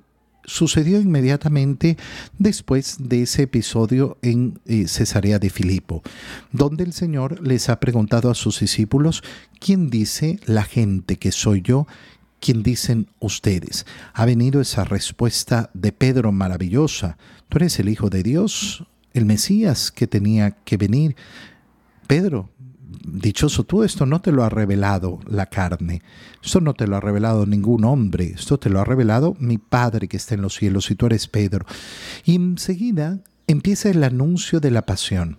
sucedió 0.48 1.00
inmediatamente 1.00 1.96
después 2.38 2.96
de 2.98 3.22
ese 3.22 3.42
episodio 3.42 4.18
en 4.22 4.58
eh, 4.66 4.88
Cesarea 4.88 5.38
de 5.38 5.50
Filipo, 5.50 6.02
donde 6.50 6.84
el 6.84 6.92
Señor 6.92 7.46
les 7.46 7.68
ha 7.68 7.78
preguntado 7.78 8.30
a 8.30 8.34
sus 8.34 8.58
discípulos, 8.60 9.22
¿quién 9.60 9.90
dice 9.90 10.40
la 10.46 10.64
gente 10.64 11.16
que 11.16 11.30
soy 11.30 11.62
yo? 11.62 11.86
¿Quién 12.40 12.62
dicen 12.62 13.08
ustedes? 13.20 13.84
Ha 14.14 14.24
venido 14.24 14.60
esa 14.60 14.84
respuesta 14.84 15.70
de 15.74 15.92
Pedro 15.92 16.32
maravillosa. 16.32 17.18
¿Tú 17.48 17.58
eres 17.58 17.78
el 17.78 17.88
Hijo 17.88 18.10
de 18.10 18.22
Dios? 18.22 18.84
El 19.12 19.26
Mesías 19.26 19.90
que 19.90 20.06
tenía 20.06 20.52
que 20.52 20.76
venir. 20.76 21.16
Pedro, 22.06 22.48
dichoso 23.06 23.64
tú, 23.64 23.84
esto 23.84 24.06
no 24.06 24.20
te 24.20 24.32
lo 24.32 24.44
ha 24.44 24.48
revelado 24.48 25.20
la 25.26 25.46
carne, 25.46 26.02
esto 26.42 26.60
no 26.60 26.74
te 26.74 26.86
lo 26.86 26.96
ha 26.96 27.00
revelado 27.00 27.46
ningún 27.46 27.84
hombre, 27.84 28.32
esto 28.34 28.58
te 28.58 28.70
lo 28.70 28.80
ha 28.80 28.84
revelado 28.84 29.36
mi 29.38 29.58
Padre 29.58 30.08
que 30.08 30.16
está 30.16 30.34
en 30.34 30.42
los 30.42 30.54
cielos 30.54 30.90
y 30.90 30.94
tú 30.94 31.06
eres 31.06 31.28
Pedro. 31.28 31.66
Y 32.24 32.36
enseguida 32.36 33.20
empieza 33.46 33.90
el 33.90 34.04
anuncio 34.04 34.60
de 34.60 34.70
la 34.70 34.86
pasión. 34.86 35.38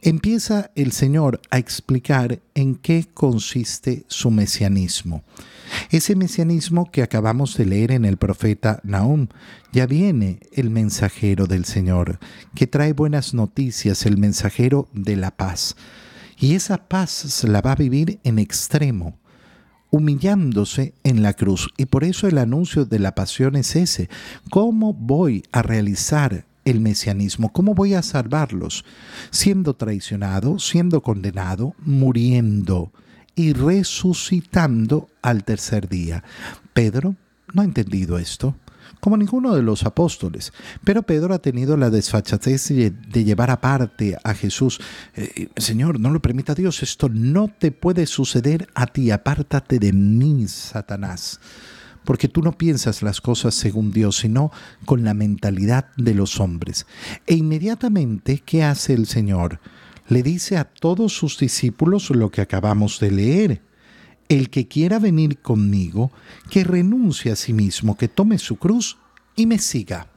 Empieza 0.00 0.72
el 0.74 0.90
Señor 0.90 1.40
a 1.50 1.58
explicar 1.58 2.40
en 2.54 2.74
qué 2.74 3.06
consiste 3.14 4.04
su 4.08 4.32
mesianismo. 4.32 5.22
Ese 5.90 6.16
mesianismo 6.16 6.90
que 6.90 7.02
acabamos 7.02 7.56
de 7.56 7.66
leer 7.66 7.92
en 7.92 8.04
el 8.04 8.16
profeta 8.16 8.80
Nahum, 8.82 9.28
ya 9.72 9.86
viene 9.86 10.40
el 10.52 10.70
mensajero 10.70 11.46
del 11.46 11.64
Señor, 11.64 12.18
que 12.54 12.66
trae 12.66 12.92
buenas 12.92 13.32
noticias, 13.32 14.04
el 14.04 14.18
mensajero 14.18 14.88
de 14.92 15.16
la 15.16 15.36
paz. 15.36 15.76
Y 16.42 16.56
esa 16.56 16.76
paz 16.76 17.10
se 17.10 17.46
la 17.46 17.60
va 17.60 17.70
a 17.70 17.76
vivir 17.76 18.18
en 18.24 18.40
extremo, 18.40 19.16
humillándose 19.90 20.92
en 21.04 21.22
la 21.22 21.34
cruz. 21.34 21.68
Y 21.76 21.86
por 21.86 22.02
eso 22.02 22.26
el 22.26 22.36
anuncio 22.36 22.84
de 22.84 22.98
la 22.98 23.14
pasión 23.14 23.54
es 23.54 23.76
ese. 23.76 24.10
¿Cómo 24.50 24.92
voy 24.92 25.44
a 25.52 25.62
realizar 25.62 26.44
el 26.64 26.80
mesianismo? 26.80 27.52
¿Cómo 27.52 27.76
voy 27.76 27.94
a 27.94 28.02
salvarlos? 28.02 28.84
Siendo 29.30 29.74
traicionado, 29.74 30.58
siendo 30.58 31.00
condenado, 31.00 31.76
muriendo 31.78 32.90
y 33.36 33.52
resucitando 33.52 35.10
al 35.22 35.44
tercer 35.44 35.88
día. 35.88 36.24
Pedro 36.72 37.14
no 37.54 37.62
ha 37.62 37.64
entendido 37.64 38.18
esto 38.18 38.56
como 39.00 39.16
ninguno 39.16 39.54
de 39.54 39.62
los 39.62 39.84
apóstoles. 39.84 40.52
Pero 40.84 41.02
Pedro 41.02 41.34
ha 41.34 41.38
tenido 41.40 41.76
la 41.76 41.90
desfachatez 41.90 42.68
de 42.68 43.24
llevar 43.24 43.50
aparte 43.50 44.16
a 44.22 44.34
Jesús. 44.34 44.80
Eh, 45.14 45.48
Señor, 45.56 46.00
no 46.00 46.10
lo 46.10 46.20
permita 46.20 46.54
Dios, 46.54 46.82
esto 46.82 47.08
no 47.08 47.48
te 47.48 47.72
puede 47.72 48.06
suceder 48.06 48.68
a 48.74 48.86
ti, 48.86 49.10
apártate 49.10 49.78
de 49.78 49.92
mí, 49.92 50.46
Satanás. 50.48 51.40
Porque 52.04 52.28
tú 52.28 52.42
no 52.42 52.52
piensas 52.52 53.02
las 53.02 53.20
cosas 53.20 53.54
según 53.54 53.92
Dios, 53.92 54.16
sino 54.16 54.50
con 54.84 55.04
la 55.04 55.14
mentalidad 55.14 55.86
de 55.96 56.14
los 56.14 56.40
hombres. 56.40 56.86
E 57.26 57.34
inmediatamente, 57.34 58.42
¿qué 58.44 58.64
hace 58.64 58.94
el 58.94 59.06
Señor? 59.06 59.60
Le 60.08 60.22
dice 60.22 60.56
a 60.56 60.64
todos 60.64 61.12
sus 61.12 61.38
discípulos 61.38 62.10
lo 62.10 62.30
que 62.30 62.40
acabamos 62.40 62.98
de 62.98 63.10
leer 63.10 63.71
el 64.32 64.50
que 64.50 64.66
quiera 64.66 64.98
venir 64.98 65.38
conmigo, 65.38 66.10
que 66.50 66.64
renuncie 66.64 67.32
a 67.32 67.36
sí 67.36 67.52
mismo, 67.52 67.96
que 67.96 68.08
tome 68.08 68.38
su 68.38 68.56
cruz 68.56 68.96
y 69.36 69.46
me 69.46 69.58
siga. 69.58 70.08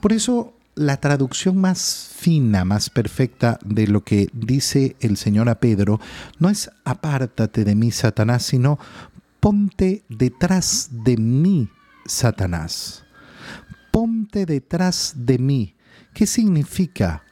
Por 0.00 0.12
eso 0.12 0.54
la 0.74 0.98
traducción 0.98 1.58
más 1.58 2.10
fina, 2.16 2.64
más 2.64 2.90
perfecta 2.90 3.58
de 3.64 3.86
lo 3.86 4.04
que 4.04 4.28
dice 4.32 4.96
el 5.00 5.16
Señor 5.16 5.48
a 5.48 5.60
Pedro 5.60 6.00
no 6.38 6.48
es 6.48 6.70
apártate 6.84 7.64
de 7.64 7.74
mí, 7.74 7.90
Satanás, 7.90 8.44
sino 8.44 8.78
ponte 9.40 10.04
detrás 10.08 10.88
de 10.90 11.16
mí, 11.16 11.68
Satanás. 12.06 13.04
Ponte 13.90 14.46
detrás 14.46 15.14
de 15.16 15.38
mí. 15.38 15.74
¿Qué 16.14 16.26
significa? 16.26 17.24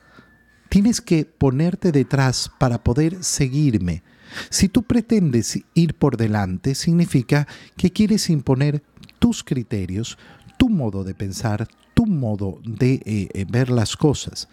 Tienes 0.69 1.01
que 1.01 1.25
ponerte 1.25 1.93
detrás 1.93 2.51
para 2.59 2.83
poder 2.83 3.23
seguirme. 3.25 4.03
Si 4.49 4.69
tú 4.69 4.83
pretendes 4.83 5.61
ir 5.75 5.95
por 5.95 6.17
delante, 6.17 6.75
significa 6.75 7.47
que 7.77 7.91
quieres 7.91 8.31
imponer 8.31 8.83
tus 9.19 9.45
criterios, 9.45 10.19
tu 10.59 10.69
modo 10.69 11.05
de 11.05 11.15
pensar, 11.15 11.69
tu 11.95 12.07
modo 12.07 12.61
de 12.65 12.95
eh, 13.05 13.29
eh, 13.33 13.47
ver 13.49 13.71
las 13.71 13.97
cosas. 13.97 14.49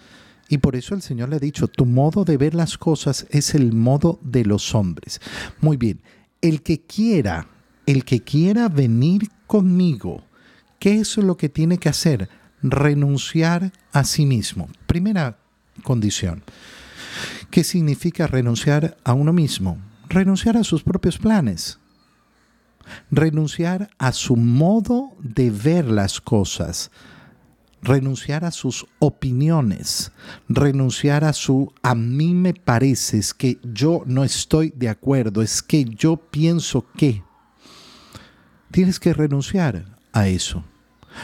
Y 0.49 0.59
por 0.59 0.75
eso 0.75 0.95
el 0.95 1.01
Señor 1.01 1.29
le 1.29 1.37
ha 1.37 1.39
dicho, 1.39 1.67
tu 1.67 1.85
modo 1.85 2.23
de 2.23 2.37
ver 2.37 2.55
las 2.55 2.77
cosas 2.77 3.27
es 3.29 3.53
el 3.55 3.73
modo 3.73 4.19
de 4.21 4.45
los 4.45 4.73
hombres. 4.75 5.19
Muy 5.59 5.77
bien, 5.77 6.01
el 6.41 6.61
que 6.61 6.81
quiera, 6.81 7.47
el 7.85 8.05
que 8.05 8.21
quiera 8.21 8.69
venir 8.69 9.29
conmigo, 9.45 10.23
¿qué 10.79 10.99
es 10.99 11.17
lo 11.17 11.37
que 11.37 11.49
tiene 11.49 11.77
que 11.77 11.89
hacer? 11.89 12.29
Renunciar 12.61 13.71
a 13.91 14.03
sí 14.03 14.25
mismo. 14.25 14.69
Primera 14.85 15.37
condición. 15.83 16.43
¿Qué 17.51 17.63
significa 17.63 18.27
renunciar 18.27 18.97
a 19.03 19.13
uno 19.13 19.33
mismo? 19.33 19.77
Renunciar 20.09 20.57
a 20.57 20.63
sus 20.63 20.83
propios 20.83 21.17
planes, 21.17 21.79
renunciar 23.11 23.89
a 23.97 24.11
su 24.11 24.35
modo 24.35 25.11
de 25.19 25.49
ver 25.49 25.85
las 25.85 26.21
cosas, 26.21 26.91
renunciar 27.81 28.45
a 28.45 28.51
sus 28.51 28.85
opiniones, 28.99 30.11
renunciar 30.49 31.23
a 31.23 31.33
su 31.33 31.73
a 31.83 31.95
mí 31.95 32.33
me 32.33 32.53
parece, 32.53 33.17
es 33.17 33.33
que 33.33 33.59
yo 33.63 34.03
no 34.05 34.23
estoy 34.23 34.73
de 34.75 34.89
acuerdo, 34.89 35.41
es 35.41 35.61
que 35.61 35.85
yo 35.85 36.17
pienso 36.17 36.85
que. 36.97 37.23
Tienes 38.71 38.99
que 38.99 39.13
renunciar 39.13 39.85
a 40.11 40.27
eso. 40.27 40.63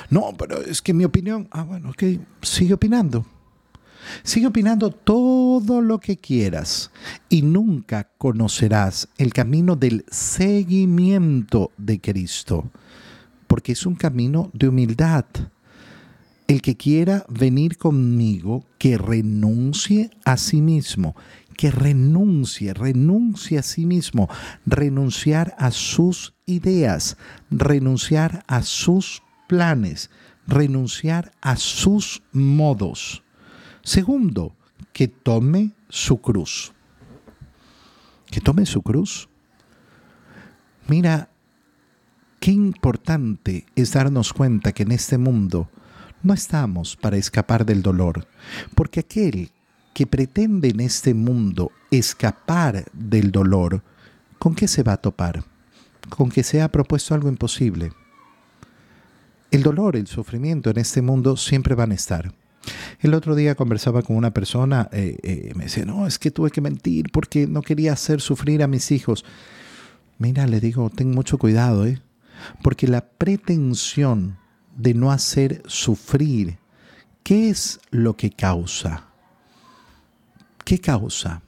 No, 0.09 0.33
pero 0.37 0.61
es 0.61 0.81
que 0.81 0.93
mi 0.93 1.03
opinión, 1.03 1.47
ah, 1.51 1.63
bueno, 1.63 1.89
ok, 1.89 2.03
sigue 2.41 2.73
opinando. 2.73 3.25
Sigue 4.23 4.47
opinando 4.47 4.91
todo 4.91 5.81
lo 5.81 5.99
que 5.99 6.17
quieras 6.17 6.91
y 7.29 7.41
nunca 7.41 8.09
conocerás 8.17 9.09
el 9.17 9.33
camino 9.33 9.75
del 9.75 10.05
seguimiento 10.09 11.71
de 11.77 11.99
Cristo, 11.99 12.71
porque 13.47 13.73
es 13.73 13.85
un 13.85 13.95
camino 13.95 14.49
de 14.53 14.67
humildad. 14.67 15.25
El 16.47 16.61
que 16.61 16.75
quiera 16.75 17.25
venir 17.29 17.77
conmigo, 17.77 18.65
que 18.77 18.97
renuncie 18.97 20.11
a 20.25 20.37
sí 20.37 20.61
mismo, 20.61 21.15
que 21.53 21.71
renuncie, 21.71 22.73
renuncie 22.73 23.57
a 23.57 23.63
sí 23.63 23.85
mismo, 23.85 24.29
renunciar 24.65 25.55
a 25.57 25.71
sus 25.71 26.33
ideas, 26.45 27.17
renunciar 27.49 28.43
a 28.47 28.61
sus 28.63 29.23
planes, 29.47 30.09
renunciar 30.47 31.31
a 31.41 31.55
sus 31.55 32.23
modos. 32.31 33.23
Segundo, 33.83 34.55
que 34.93 35.09
tome 35.09 35.71
su 35.89 36.21
cruz. 36.21 36.71
Que 38.27 38.39
tome 38.39 38.65
su 38.65 38.81
cruz. 38.81 39.27
Mira, 40.87 41.29
qué 42.39 42.51
importante 42.51 43.65
es 43.75 43.91
darnos 43.91 44.31
cuenta 44.31 44.71
que 44.71 44.83
en 44.83 44.93
este 44.93 45.17
mundo 45.17 45.69
no 46.23 46.33
estamos 46.33 46.95
para 46.95 47.17
escapar 47.17 47.65
del 47.65 47.81
dolor, 47.81 48.25
porque 48.73 49.01
aquel 49.01 49.51
que 49.93 50.07
pretende 50.07 50.69
en 50.69 50.79
este 50.79 51.13
mundo 51.13 51.71
escapar 51.91 52.85
del 52.93 53.31
dolor, 53.31 53.83
¿con 54.39 54.55
qué 54.55 54.67
se 54.67 54.83
va 54.83 54.93
a 54.93 55.01
topar? 55.01 55.43
Con 56.09 56.29
que 56.29 56.43
se 56.43 56.61
ha 56.61 56.71
propuesto 56.71 57.13
algo 57.13 57.27
imposible. 57.27 57.91
El 59.51 59.61
dolor, 59.61 59.97
el 59.97 60.07
sufrimiento 60.07 60.69
en 60.69 60.79
este 60.79 61.01
mundo 61.01 61.37
siempre 61.37 61.75
van 61.75 61.91
a 61.91 61.95
estar. 61.95 62.33
El 63.03 63.13
otro 63.15 63.35
día 63.35 63.55
conversaba 63.55 64.01
con 64.01 64.15
una 64.15 64.31
persona, 64.31 64.87
eh, 64.93 65.17
eh, 65.23 65.51
me 65.55 65.65
decía, 65.65 65.83
no, 65.83 66.07
es 66.07 66.17
que 66.17 66.31
tuve 66.31 66.51
que 66.51 66.61
mentir 66.61 67.11
porque 67.11 67.47
no 67.47 67.61
quería 67.61 67.91
hacer 67.91 68.21
sufrir 68.21 68.63
a 68.63 68.67
mis 68.67 68.91
hijos. 68.91 69.25
Mira, 70.19 70.47
le 70.47 70.61
digo, 70.61 70.89
ten 70.89 71.11
mucho 71.11 71.37
cuidado, 71.37 71.85
¿eh? 71.85 72.01
porque 72.61 72.87
la 72.87 73.05
pretensión 73.05 74.37
de 74.77 74.93
no 74.93 75.11
hacer 75.11 75.61
sufrir, 75.65 76.59
¿qué 77.23 77.49
es 77.49 77.81
lo 77.91 78.15
que 78.15 78.29
causa? 78.31 79.09
¿Qué 80.63 80.79
causa? 80.79 81.41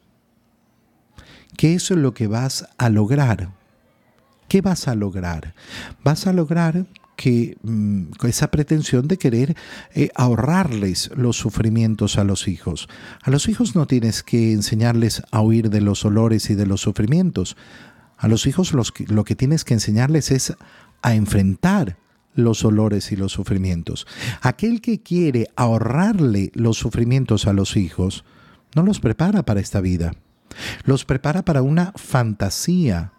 ¿Qué 1.55 1.75
es 1.75 1.89
lo 1.89 2.13
que 2.13 2.27
vas 2.27 2.67
a 2.77 2.89
lograr? 2.89 3.53
¿Qué 4.49 4.59
vas 4.59 4.89
a 4.89 4.95
lograr? 4.95 5.53
Vas 6.03 6.27
a 6.27 6.33
lograr 6.33 6.85
que 7.15 7.57
mm, 7.63 8.11
esa 8.27 8.51
pretensión 8.51 9.07
de 9.07 9.17
querer 9.17 9.55
eh, 9.93 10.09
ahorrarles 10.15 11.11
los 11.15 11.37
sufrimientos 11.37 12.17
a 12.17 12.23
los 12.23 12.47
hijos. 12.47 12.87
A 13.21 13.31
los 13.31 13.47
hijos 13.47 13.75
no 13.75 13.87
tienes 13.87 14.23
que 14.23 14.51
enseñarles 14.51 15.23
a 15.31 15.41
huir 15.41 15.69
de 15.69 15.81
los 15.81 16.05
olores 16.05 16.49
y 16.49 16.55
de 16.55 16.65
los 16.65 16.81
sufrimientos. 16.81 17.57
A 18.17 18.27
los 18.27 18.47
hijos 18.47 18.73
lo 18.73 19.23
que 19.23 19.35
tienes 19.35 19.63
que 19.63 19.73
enseñarles 19.73 20.31
es 20.31 20.55
a 21.01 21.15
enfrentar 21.15 21.97
los 22.35 22.63
olores 22.65 23.11
y 23.11 23.15
los 23.15 23.31
sufrimientos. 23.31 24.05
Aquel 24.41 24.81
que 24.81 25.01
quiere 25.01 25.47
ahorrarle 25.55 26.51
los 26.53 26.77
sufrimientos 26.77 27.47
a 27.47 27.53
los 27.53 27.77
hijos, 27.77 28.25
no 28.75 28.83
los 28.83 28.99
prepara 28.99 29.43
para 29.43 29.61
esta 29.61 29.81
vida. 29.81 30.13
Los 30.83 31.05
prepara 31.05 31.43
para 31.43 31.61
una 31.61 31.93
fantasía, 31.95 33.13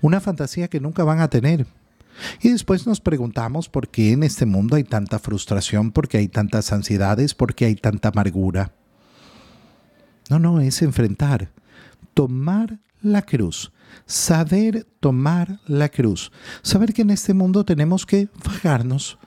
una 0.00 0.20
fantasía 0.20 0.68
que 0.68 0.80
nunca 0.80 1.04
van 1.04 1.20
a 1.20 1.28
tener 1.28 1.66
y 2.40 2.50
después 2.50 2.86
nos 2.86 3.00
preguntamos 3.00 3.68
por 3.68 3.88
qué 3.88 4.12
en 4.12 4.22
este 4.22 4.46
mundo 4.46 4.76
hay 4.76 4.84
tanta 4.84 5.18
frustración, 5.18 5.92
por 5.92 6.08
qué 6.08 6.18
hay 6.18 6.28
tantas 6.28 6.72
ansiedades, 6.72 7.34
por 7.34 7.54
qué 7.54 7.66
hay 7.66 7.76
tanta 7.76 8.08
amargura. 8.08 8.72
No, 10.28 10.38
no, 10.38 10.60
es 10.60 10.82
enfrentar, 10.82 11.52
tomar 12.14 12.78
la 13.00 13.22
cruz, 13.22 13.72
saber 14.06 14.86
tomar 15.00 15.60
la 15.66 15.88
cruz, 15.88 16.30
saber 16.62 16.92
que 16.92 17.02
en 17.02 17.10
este 17.10 17.34
mundo 17.34 17.64
tenemos 17.64 18.04
que 18.04 18.28
fajarnos, 18.38 19.18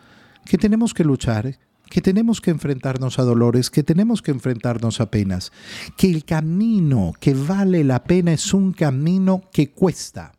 que 0.45 0.57
tenemos 0.57 0.93
que 0.93 1.03
luchar, 1.03 1.57
que 1.89 2.01
tenemos 2.01 2.39
que 2.39 2.51
enfrentarnos 2.51 3.19
a 3.19 3.23
dolores, 3.23 3.69
que 3.69 3.83
tenemos 3.83 4.21
que 4.21 4.31
enfrentarnos 4.31 5.01
a 5.01 5.11
penas, 5.11 5.51
que 5.97 6.09
el 6.09 6.23
camino 6.23 7.13
que 7.19 7.33
vale 7.33 7.83
la 7.83 8.03
pena 8.03 8.31
es 8.31 8.53
un 8.53 8.71
camino 8.71 9.41
que 9.51 9.71
cuesta 9.71 10.33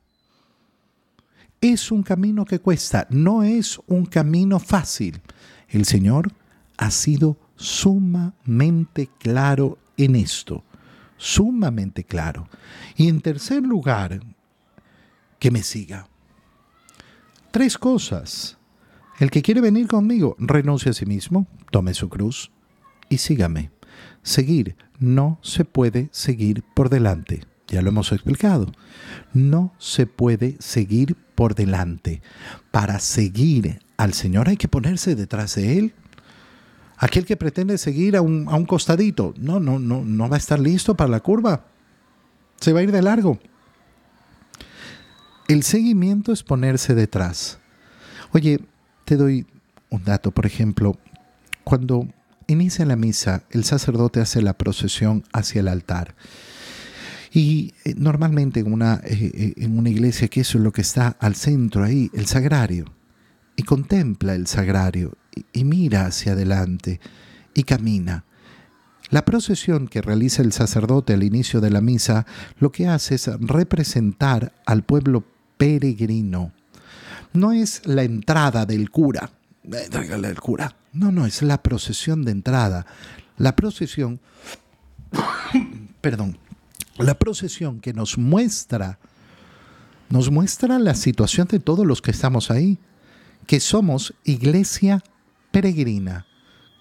es 1.63 1.93
un 1.93 2.03
camino 2.03 2.45
que 2.45 2.59
cuesta, 2.59 3.07
no 3.09 3.45
es 3.45 3.81
un 3.87 4.05
camino 4.05 4.59
fácil. 4.59 5.23
El 5.69 5.87
Señor 5.87 6.33
ha 6.77 6.91
sido 6.91 7.39
sumamente 7.57 9.09
claro 9.19 9.79
en 9.97 10.17
esto, 10.17 10.65
sumamente 11.17 12.03
claro. 12.03 12.49
Y 12.97 13.09
en 13.09 13.21
tercer 13.21 13.63
lugar, 13.63 14.21
que 15.39 15.51
me 15.53 15.63
siga. 15.63 16.09
Tres 17.53 17.79
cosas. 17.79 18.59
El 19.21 19.31
que 19.31 19.43
quiere 19.43 19.61
venir 19.61 19.87
conmigo, 19.87 20.35
renuncie 20.41 20.91
a 20.91 20.95
sí 20.95 21.07
mismo, 21.07 21.47
tome 21.71 21.95
su 21.95 22.09
cruz 22.09 22.51
y 23.09 23.19
sígame. 23.19 23.71
Seguir 24.25 24.77
no 24.99 25.39
se 25.43 25.65
puede 25.65 26.09
seguir 26.11 26.65
por 26.75 26.89
delante. 26.89 27.52
Ya 27.73 27.81
lo 27.81 27.89
hemos 27.89 28.13
explicado. 28.13 28.71
No 29.33 29.73
se 29.79 30.07
puede 30.07 30.57
seguir 30.61 31.17
por 31.35 31.55
delante. 31.55 32.21
Para 32.71 33.01
seguir 33.01 33.81
al 33.97 34.13
Señor 34.13 34.51
hay 34.51 34.59
que 34.59 34.69
ponerse 34.69 35.15
detrás 35.15 35.55
de 35.55 35.79
Él. 35.79 35.95
Aquel 36.99 37.25
que 37.25 37.39
pretende 37.39 37.79
seguir 37.79 38.15
a 38.15 38.21
un, 38.21 38.47
a 38.51 38.57
un 38.57 38.67
costadito, 38.67 39.33
no, 39.39 39.59
no, 39.59 39.79
no, 39.79 40.05
no 40.05 40.29
va 40.29 40.37
a 40.37 40.39
estar 40.39 40.61
listo 40.61 40.95
para 40.95 41.09
la 41.09 41.21
curva. 41.21 41.65
Se 42.61 42.75
va 42.75 42.81
a 42.81 42.83
ir 42.83 42.93
de 42.93 43.01
largo. 43.01 43.41
El 45.49 45.63
seguimiento 45.63 46.31
es 46.31 46.43
ponerse 46.43 46.95
detrás. 46.95 47.59
Oye, 48.33 48.61
te 49.07 49.17
doy 49.17 49.47
un 49.89 50.05
dato, 50.05 50.31
por 50.31 50.45
ejemplo, 50.45 50.99
cuando 51.65 52.07
inicia 52.49 52.85
la 52.85 52.97
misa, 52.97 53.45
el 53.51 53.65
sacerdote 53.65 54.21
hace 54.21 54.43
la 54.43 54.59
procesión 54.59 55.25
hacia 55.33 55.61
el 55.61 55.69
altar. 55.69 56.15
Y 57.33 57.73
eh, 57.85 57.95
normalmente 57.97 58.61
en 58.61 58.73
una, 58.73 59.01
eh, 59.05 59.31
eh, 59.33 59.55
en 59.57 59.79
una 59.79 59.89
iglesia 59.89 60.29
que 60.29 60.43
eso 60.43 60.59
es 60.59 60.65
lo 60.65 60.73
que 60.73 60.83
está 60.83 61.17
al 61.19 61.35
centro 61.35 61.83
ahí, 61.83 62.11
el 62.13 62.27
sagrario. 62.27 62.85
Y 63.57 63.63
contempla 63.63 64.35
el 64.35 64.47
sagrario 64.47 65.17
y, 65.53 65.65
mira 65.65 66.07
hacia 66.07 66.33
adelante 66.33 67.01
y 67.55 67.65
camina. 67.65 68.25
La 69.11 69.25
procesión 69.25 69.89
que 69.89 70.03
realiza 70.03 70.43
el 70.43 70.53
sacerdote 70.53 71.15
al 71.15 71.23
inicio 71.23 71.61
de 71.61 71.71
la 71.71 71.81
misa 71.81 72.27
lo 72.59 72.73
que 72.73 72.87
hace 72.87 73.15
es 73.15 73.27
representar 73.41 74.53
al 74.65 74.85
pueblo 74.85 75.25
peregrino. 75.59 76.53
No 77.35 77.53
es 77.53 77.83
la 77.85 78.03
entrada 78.05 78.65
del 78.65 78.91
cura, 78.91 79.31
el 79.65 80.41
cura. 80.41 80.77
No, 80.93 81.13
no, 81.13 81.27
es 81.27 81.43
la 81.43 81.63
procesión 81.63 82.25
de 82.25 82.33
entrada. 82.33 82.87
La 83.37 83.55
procesión, 83.55 84.21
perdón, 86.01 86.39
la 86.99 87.19
procesión 87.19 87.81
que 87.81 87.93
nos 87.93 88.19
muestra, 88.19 88.99
nos 90.11 90.31
muestra 90.31 90.79
la 90.79 90.95
situación 90.95 91.49
de 91.49 91.61
todos 91.61 91.87
los 91.87 92.03
que 92.03 92.11
estamos 92.11 92.51
ahí, 92.51 92.79
que 93.47 93.61
somos 93.61 94.15
iglesia 94.25 95.03
peregrina, 95.51 96.27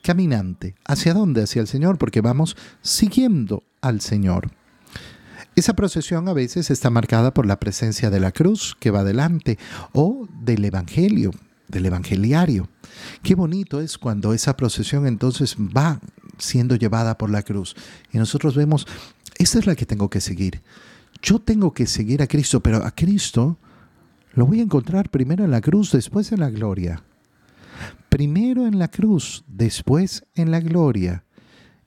caminante. 0.03 0.75
¿Hacia 0.85 1.13
dónde? 1.13 1.43
Hacia 1.43 1.61
el 1.61 1.67
Señor, 1.67 1.97
porque 1.97 2.21
vamos 2.21 2.55
siguiendo 2.81 3.63
al 3.81 4.01
Señor. 4.01 4.51
Esa 5.55 5.73
procesión 5.73 6.29
a 6.29 6.33
veces 6.33 6.71
está 6.71 6.89
marcada 6.89 7.33
por 7.33 7.45
la 7.45 7.59
presencia 7.59 8.09
de 8.09 8.21
la 8.21 8.31
cruz 8.31 8.75
que 8.79 8.89
va 8.89 9.03
delante 9.03 9.59
o 9.91 10.27
del 10.41 10.63
Evangelio, 10.63 11.31
del 11.67 11.85
Evangeliario. 11.85 12.69
Qué 13.21 13.35
bonito 13.35 13.81
es 13.81 13.97
cuando 13.97 14.33
esa 14.33 14.55
procesión 14.55 15.05
entonces 15.05 15.57
va 15.57 15.99
siendo 16.37 16.75
llevada 16.75 17.17
por 17.17 17.29
la 17.29 17.43
cruz 17.43 17.75
y 18.11 18.17
nosotros 18.17 18.55
vemos 18.55 18.87
esta 19.41 19.59
es 19.59 19.65
la 19.65 19.75
que 19.75 19.85
tengo 19.85 20.09
que 20.09 20.21
seguir. 20.21 20.61
Yo 21.21 21.39
tengo 21.39 21.73
que 21.73 21.87
seguir 21.87 22.21
a 22.21 22.27
Cristo, 22.27 22.61
pero 22.61 22.83
a 22.85 22.91
Cristo 22.91 23.57
lo 24.33 24.45
voy 24.45 24.59
a 24.59 24.63
encontrar 24.63 25.09
primero 25.09 25.43
en 25.43 25.51
la 25.51 25.61
cruz, 25.61 25.91
después 25.91 26.31
en 26.31 26.39
la 26.39 26.49
gloria. 26.49 27.03
Primero 28.09 28.67
en 28.67 28.79
la 28.79 28.87
cruz, 28.87 29.43
después 29.47 30.23
en 30.35 30.51
la 30.51 30.59
gloria. 30.59 31.23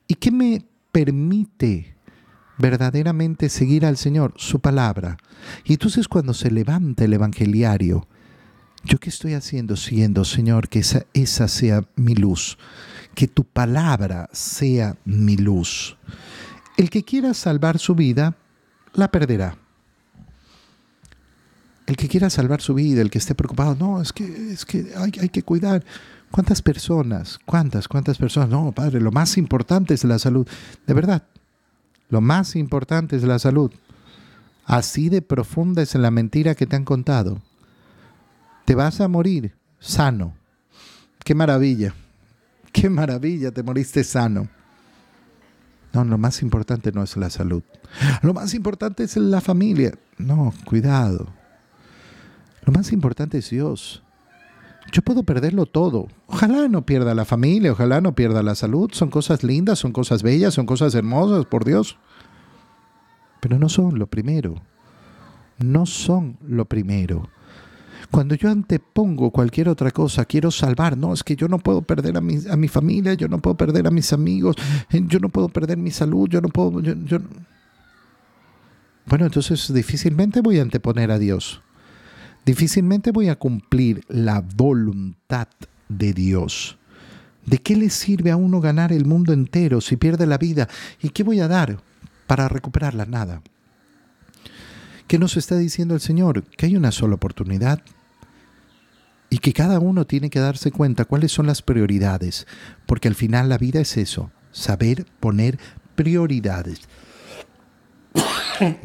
¿Y 0.07 0.15
qué 0.15 0.31
me 0.31 0.65
permite 0.91 1.95
verdaderamente 2.57 3.49
seguir 3.49 3.85
al 3.85 3.97
Señor? 3.97 4.33
Su 4.37 4.59
palabra. 4.59 5.17
Y 5.63 5.73
entonces 5.73 6.07
cuando 6.07 6.33
se 6.33 6.51
levanta 6.51 7.05
el 7.05 7.13
evangeliario, 7.13 8.07
¿yo 8.83 8.99
qué 8.99 9.09
estoy 9.09 9.33
haciendo? 9.33 9.75
Siguiendo, 9.75 10.25
Señor, 10.25 10.69
que 10.69 10.79
esa, 10.79 11.05
esa 11.13 11.47
sea 11.47 11.85
mi 11.95 12.15
luz, 12.15 12.57
que 13.15 13.27
tu 13.27 13.43
palabra 13.43 14.29
sea 14.33 14.97
mi 15.05 15.37
luz. 15.37 15.97
El 16.77 16.89
que 16.89 17.03
quiera 17.03 17.33
salvar 17.33 17.79
su 17.79 17.95
vida, 17.95 18.35
la 18.93 19.09
perderá. 19.09 19.57
El 21.85 21.97
que 21.97 22.07
quiera 22.07 22.29
salvar 22.29 22.61
su 22.61 22.73
vida, 22.73 23.01
el 23.01 23.09
que 23.09 23.19
esté 23.19 23.35
preocupado, 23.35 23.75
no, 23.75 24.01
es 24.01 24.11
que, 24.11 24.51
es 24.51 24.65
que 24.65 24.91
hay, 24.97 25.11
hay 25.21 25.29
que 25.29 25.43
cuidar. 25.43 25.83
¿Cuántas 26.31 26.61
personas? 26.61 27.39
¿Cuántas? 27.45 27.87
¿Cuántas 27.87 28.17
personas? 28.17 28.49
No, 28.49 28.71
Padre, 28.71 28.99
lo 28.99 29.11
más 29.11 29.37
importante 29.37 29.93
es 29.93 30.03
la 30.03 30.19
salud. 30.19 30.47
De 30.87 30.93
verdad, 30.93 31.23
lo 32.09 32.21
más 32.21 32.55
importante 32.55 33.15
es 33.15 33.23
la 33.23 33.39
salud. 33.39 33.71
Así 34.65 35.09
de 35.09 35.21
profunda 35.21 35.81
es 35.83 35.93
la 35.95 36.11
mentira 36.11 36.55
que 36.55 36.65
te 36.65 36.75
han 36.75 36.85
contado. 36.85 37.41
Te 38.65 38.73
vas 38.73 38.99
a 38.99 39.07
morir 39.07 39.53
sano. 39.79 40.33
Qué 41.23 41.35
maravilla. 41.35 41.93
Qué 42.71 42.89
maravilla, 42.89 43.51
te 43.51 43.63
moriste 43.63 44.03
sano. 44.03 44.49
No, 45.95 46.03
lo 46.03 46.17
más 46.17 46.41
importante 46.41 46.91
no 46.91 47.03
es 47.03 47.15
la 47.15 47.29
salud. 47.29 47.63
Lo 48.21 48.33
más 48.33 48.53
importante 48.53 49.05
es 49.05 49.15
la 49.15 49.39
familia. 49.39 49.93
No, 50.17 50.53
cuidado. 50.65 51.27
Lo 52.65 52.73
más 52.73 52.91
importante 52.91 53.37
es 53.37 53.49
Dios. 53.49 54.03
Yo 54.91 55.01
puedo 55.03 55.23
perderlo 55.23 55.65
todo. 55.65 56.09
Ojalá 56.27 56.67
no 56.67 56.85
pierda 56.85 57.15
la 57.15 57.23
familia, 57.23 57.71
ojalá 57.71 58.01
no 58.01 58.13
pierda 58.13 58.43
la 58.43 58.55
salud. 58.55 58.89
Son 58.91 59.09
cosas 59.09 59.45
lindas, 59.45 59.79
son 59.79 59.93
cosas 59.93 60.21
bellas, 60.21 60.53
son 60.53 60.65
cosas 60.65 60.93
hermosas, 60.95 61.45
por 61.45 61.63
Dios. 61.63 61.97
Pero 63.39 63.57
no 63.57 63.69
son 63.69 63.97
lo 63.97 64.07
primero. 64.07 64.61
No 65.59 65.85
son 65.85 66.37
lo 66.45 66.65
primero. 66.65 67.29
Cuando 68.11 68.35
yo 68.35 68.49
antepongo 68.49 69.31
cualquier 69.31 69.69
otra 69.69 69.91
cosa, 69.91 70.25
quiero 70.25 70.51
salvar, 70.51 70.97
no, 70.97 71.13
es 71.13 71.23
que 71.23 71.35
yo 71.35 71.47
no 71.47 71.59
puedo 71.59 71.81
perder 71.81 72.17
a 72.17 72.21
mi, 72.21 72.37
a 72.49 72.55
mi 72.55 72.67
familia, 72.67 73.13
yo 73.13 73.27
no 73.27 73.39
puedo 73.39 73.57
perder 73.57 73.87
a 73.87 73.91
mis 73.91 74.13
amigos, 74.13 74.55
eh, 74.91 75.01
yo 75.07 75.19
no 75.19 75.29
puedo 75.29 75.49
perder 75.49 75.77
mi 75.77 75.91
salud, 75.91 76.29
yo 76.29 76.41
no 76.41 76.49
puedo... 76.49 76.71
Bueno, 79.07 79.25
entonces 79.25 79.71
difícilmente 79.73 80.41
voy 80.41 80.59
a 80.59 80.63
anteponer 80.63 81.11
a 81.11 81.19
Dios. 81.19 81.61
Difícilmente 82.45 83.11
voy 83.11 83.29
a 83.29 83.35
cumplir 83.35 84.03
la 84.07 84.41
voluntad 84.41 85.47
de 85.89 86.13
Dios. 86.13 86.77
¿De 87.45 87.59
qué 87.59 87.75
le 87.75 87.89
sirve 87.89 88.31
a 88.31 88.37
uno 88.37 88.61
ganar 88.61 88.91
el 88.91 89.05
mundo 89.05 89.33
entero 89.33 89.81
si 89.81 89.97
pierde 89.97 90.25
la 90.25 90.37
vida? 90.37 90.67
¿Y 91.01 91.09
qué 91.09 91.23
voy 91.23 91.39
a 91.39 91.47
dar 91.47 91.79
para 92.25 92.47
recuperarla? 92.47 93.05
Nada. 93.05 93.41
¿Qué 95.07 95.19
nos 95.19 95.37
está 95.37 95.55
diciendo 95.57 95.93
el 95.93 96.01
Señor? 96.01 96.43
Que 96.43 96.65
hay 96.65 96.75
una 96.75 96.91
sola 96.91 97.15
oportunidad 97.15 97.81
y 99.29 99.39
que 99.39 99.53
cada 99.53 99.79
uno 99.79 100.05
tiene 100.05 100.29
que 100.29 100.39
darse 100.39 100.71
cuenta 100.71 101.05
cuáles 101.05 101.31
son 101.31 101.47
las 101.47 101.61
prioridades, 101.61 102.47
porque 102.85 103.07
al 103.07 103.15
final 103.15 103.49
la 103.49 103.57
vida 103.57 103.79
es 103.79 103.97
eso, 103.97 104.31
saber 104.51 105.05
poner 105.19 105.59
prioridades. 105.95 106.81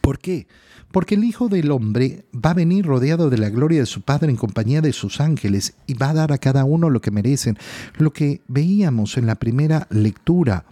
¿Por 0.00 0.18
qué? 0.18 0.46
Porque 0.90 1.14
el 1.14 1.24
Hijo 1.24 1.48
del 1.48 1.70
Hombre 1.70 2.24
va 2.34 2.50
a 2.50 2.54
venir 2.54 2.84
rodeado 2.84 3.30
de 3.30 3.38
la 3.38 3.48
gloria 3.48 3.80
de 3.80 3.86
su 3.86 4.02
Padre 4.02 4.30
en 4.30 4.36
compañía 4.36 4.80
de 4.80 4.92
sus 4.92 5.20
ángeles 5.20 5.74
y 5.86 5.94
va 5.94 6.10
a 6.10 6.14
dar 6.14 6.32
a 6.32 6.38
cada 6.38 6.64
uno 6.64 6.90
lo 6.90 7.00
que 7.00 7.12
merecen. 7.12 7.58
Lo 7.96 8.12
que 8.12 8.40
veíamos 8.48 9.16
en 9.16 9.26
la 9.26 9.36
primera 9.36 9.86
lectura, 9.90 10.64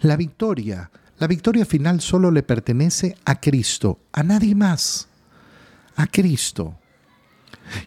la 0.00 0.16
victoria 0.16 0.90
la 1.22 1.28
victoria 1.28 1.64
final 1.64 2.00
solo 2.00 2.32
le 2.32 2.42
pertenece 2.42 3.16
a 3.24 3.38
Cristo, 3.40 4.00
a 4.10 4.24
nadie 4.24 4.56
más, 4.56 5.06
a 5.94 6.08
Cristo. 6.08 6.80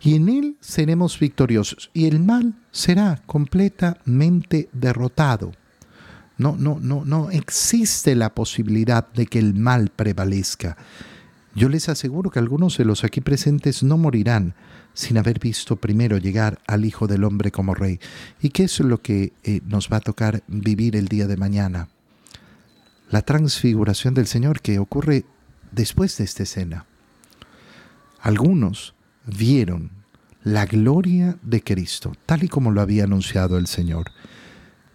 Y 0.01 0.15
en 0.15 0.29
Él 0.29 0.57
seremos 0.59 1.19
victoriosos 1.19 1.89
y 1.93 2.05
el 2.05 2.19
mal 2.19 2.55
será 2.71 3.21
completamente 3.25 4.69
derrotado. 4.73 5.51
No, 6.37 6.55
no, 6.57 6.79
no, 6.81 7.05
no 7.05 7.31
existe 7.31 8.15
la 8.15 8.33
posibilidad 8.33 9.07
de 9.13 9.25
que 9.25 9.39
el 9.39 9.53
mal 9.53 9.89
prevalezca. 9.89 10.77
Yo 11.55 11.69
les 11.69 11.87
aseguro 11.87 12.29
que 12.29 12.39
algunos 12.39 12.77
de 12.77 12.83
los 12.83 13.05
aquí 13.05 13.21
presentes 13.21 13.83
no 13.83 13.97
morirán 13.97 14.53
sin 14.93 15.17
haber 15.17 15.39
visto 15.39 15.77
primero 15.77 16.17
llegar 16.17 16.59
al 16.67 16.83
Hijo 16.83 17.07
del 17.07 17.23
Hombre 17.23 17.51
como 17.51 17.73
Rey. 17.73 17.99
¿Y 18.41 18.49
qué 18.49 18.63
es 18.63 18.79
lo 18.81 19.01
que 19.01 19.31
eh, 19.43 19.61
nos 19.65 19.89
va 19.89 19.97
a 19.97 20.01
tocar 20.01 20.43
vivir 20.47 20.97
el 20.97 21.07
día 21.07 21.27
de 21.27 21.37
mañana? 21.37 21.87
la 23.09 23.21
transfiguración 23.21 24.13
del 24.13 24.27
Señor 24.27 24.61
que 24.61 24.79
ocurre 24.79 25.25
después 25.71 26.17
de 26.17 26.23
esta 26.23 26.43
escena. 26.43 26.85
Algunos 28.19 28.95
vieron 29.25 29.91
la 30.43 30.65
gloria 30.65 31.37
de 31.41 31.61
Cristo, 31.61 32.13
tal 32.25 32.43
y 32.43 32.47
como 32.47 32.71
lo 32.71 32.81
había 32.81 33.05
anunciado 33.05 33.57
el 33.57 33.67
Señor. 33.67 34.11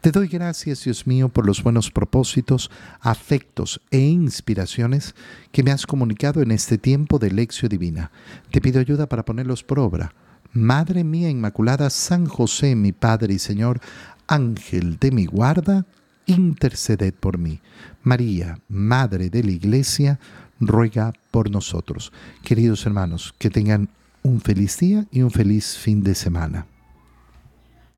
Te 0.01 0.13
doy 0.13 0.29
gracias, 0.29 0.85
Dios 0.85 1.07
mío, 1.07 1.29
por 1.29 1.45
los 1.45 1.63
buenos 1.63 1.91
propósitos, 1.91 2.71
afectos 3.01 3.83
e 3.91 3.99
inspiraciones 3.99 5.15
que 5.53 5.63
me 5.63 5.73
has 5.73 5.87
comunicado 5.87 6.41
en 6.41 6.53
este 6.53 6.79
tiempo 6.79 7.19
de 7.19 7.31
lección 7.31 7.69
divina. 7.69 8.11
Te 8.51 8.63
pido 8.63 8.81
ayuda 8.81 9.09
para 9.09 9.27
ponerlos 9.27 9.63
por 9.63 9.79
obra. 9.79 10.15
Madre 10.53 11.05
mía 11.05 11.29
Inmaculada, 11.29 11.91
San 11.91 12.25
José, 12.25 12.77
mi 12.77 12.93
Padre 12.93 13.35
y 13.35 13.39
Señor, 13.39 13.81
Ángel 14.27 14.99
de 14.99 15.11
mi 15.11 15.27
guarda, 15.27 15.85
interceded 16.25 17.13
por 17.13 17.37
mí. 17.37 17.61
María, 18.03 18.59
Madre 18.69 19.29
de 19.29 19.45
la 19.45 19.51
Iglesia, 19.51 20.19
ruega 20.61 21.13
por 21.31 21.51
nosotros. 21.51 22.11
Queridos 22.43 22.87
hermanos, 22.87 23.35
que 23.39 23.51
tengan 23.51 23.91
un 24.23 24.41
feliz 24.41 24.79
día 24.79 25.07
y 25.11 25.23
un 25.23 25.31
feliz 25.31 25.77
fin 25.77 26.03
de 26.03 26.15
semana. 26.15 26.67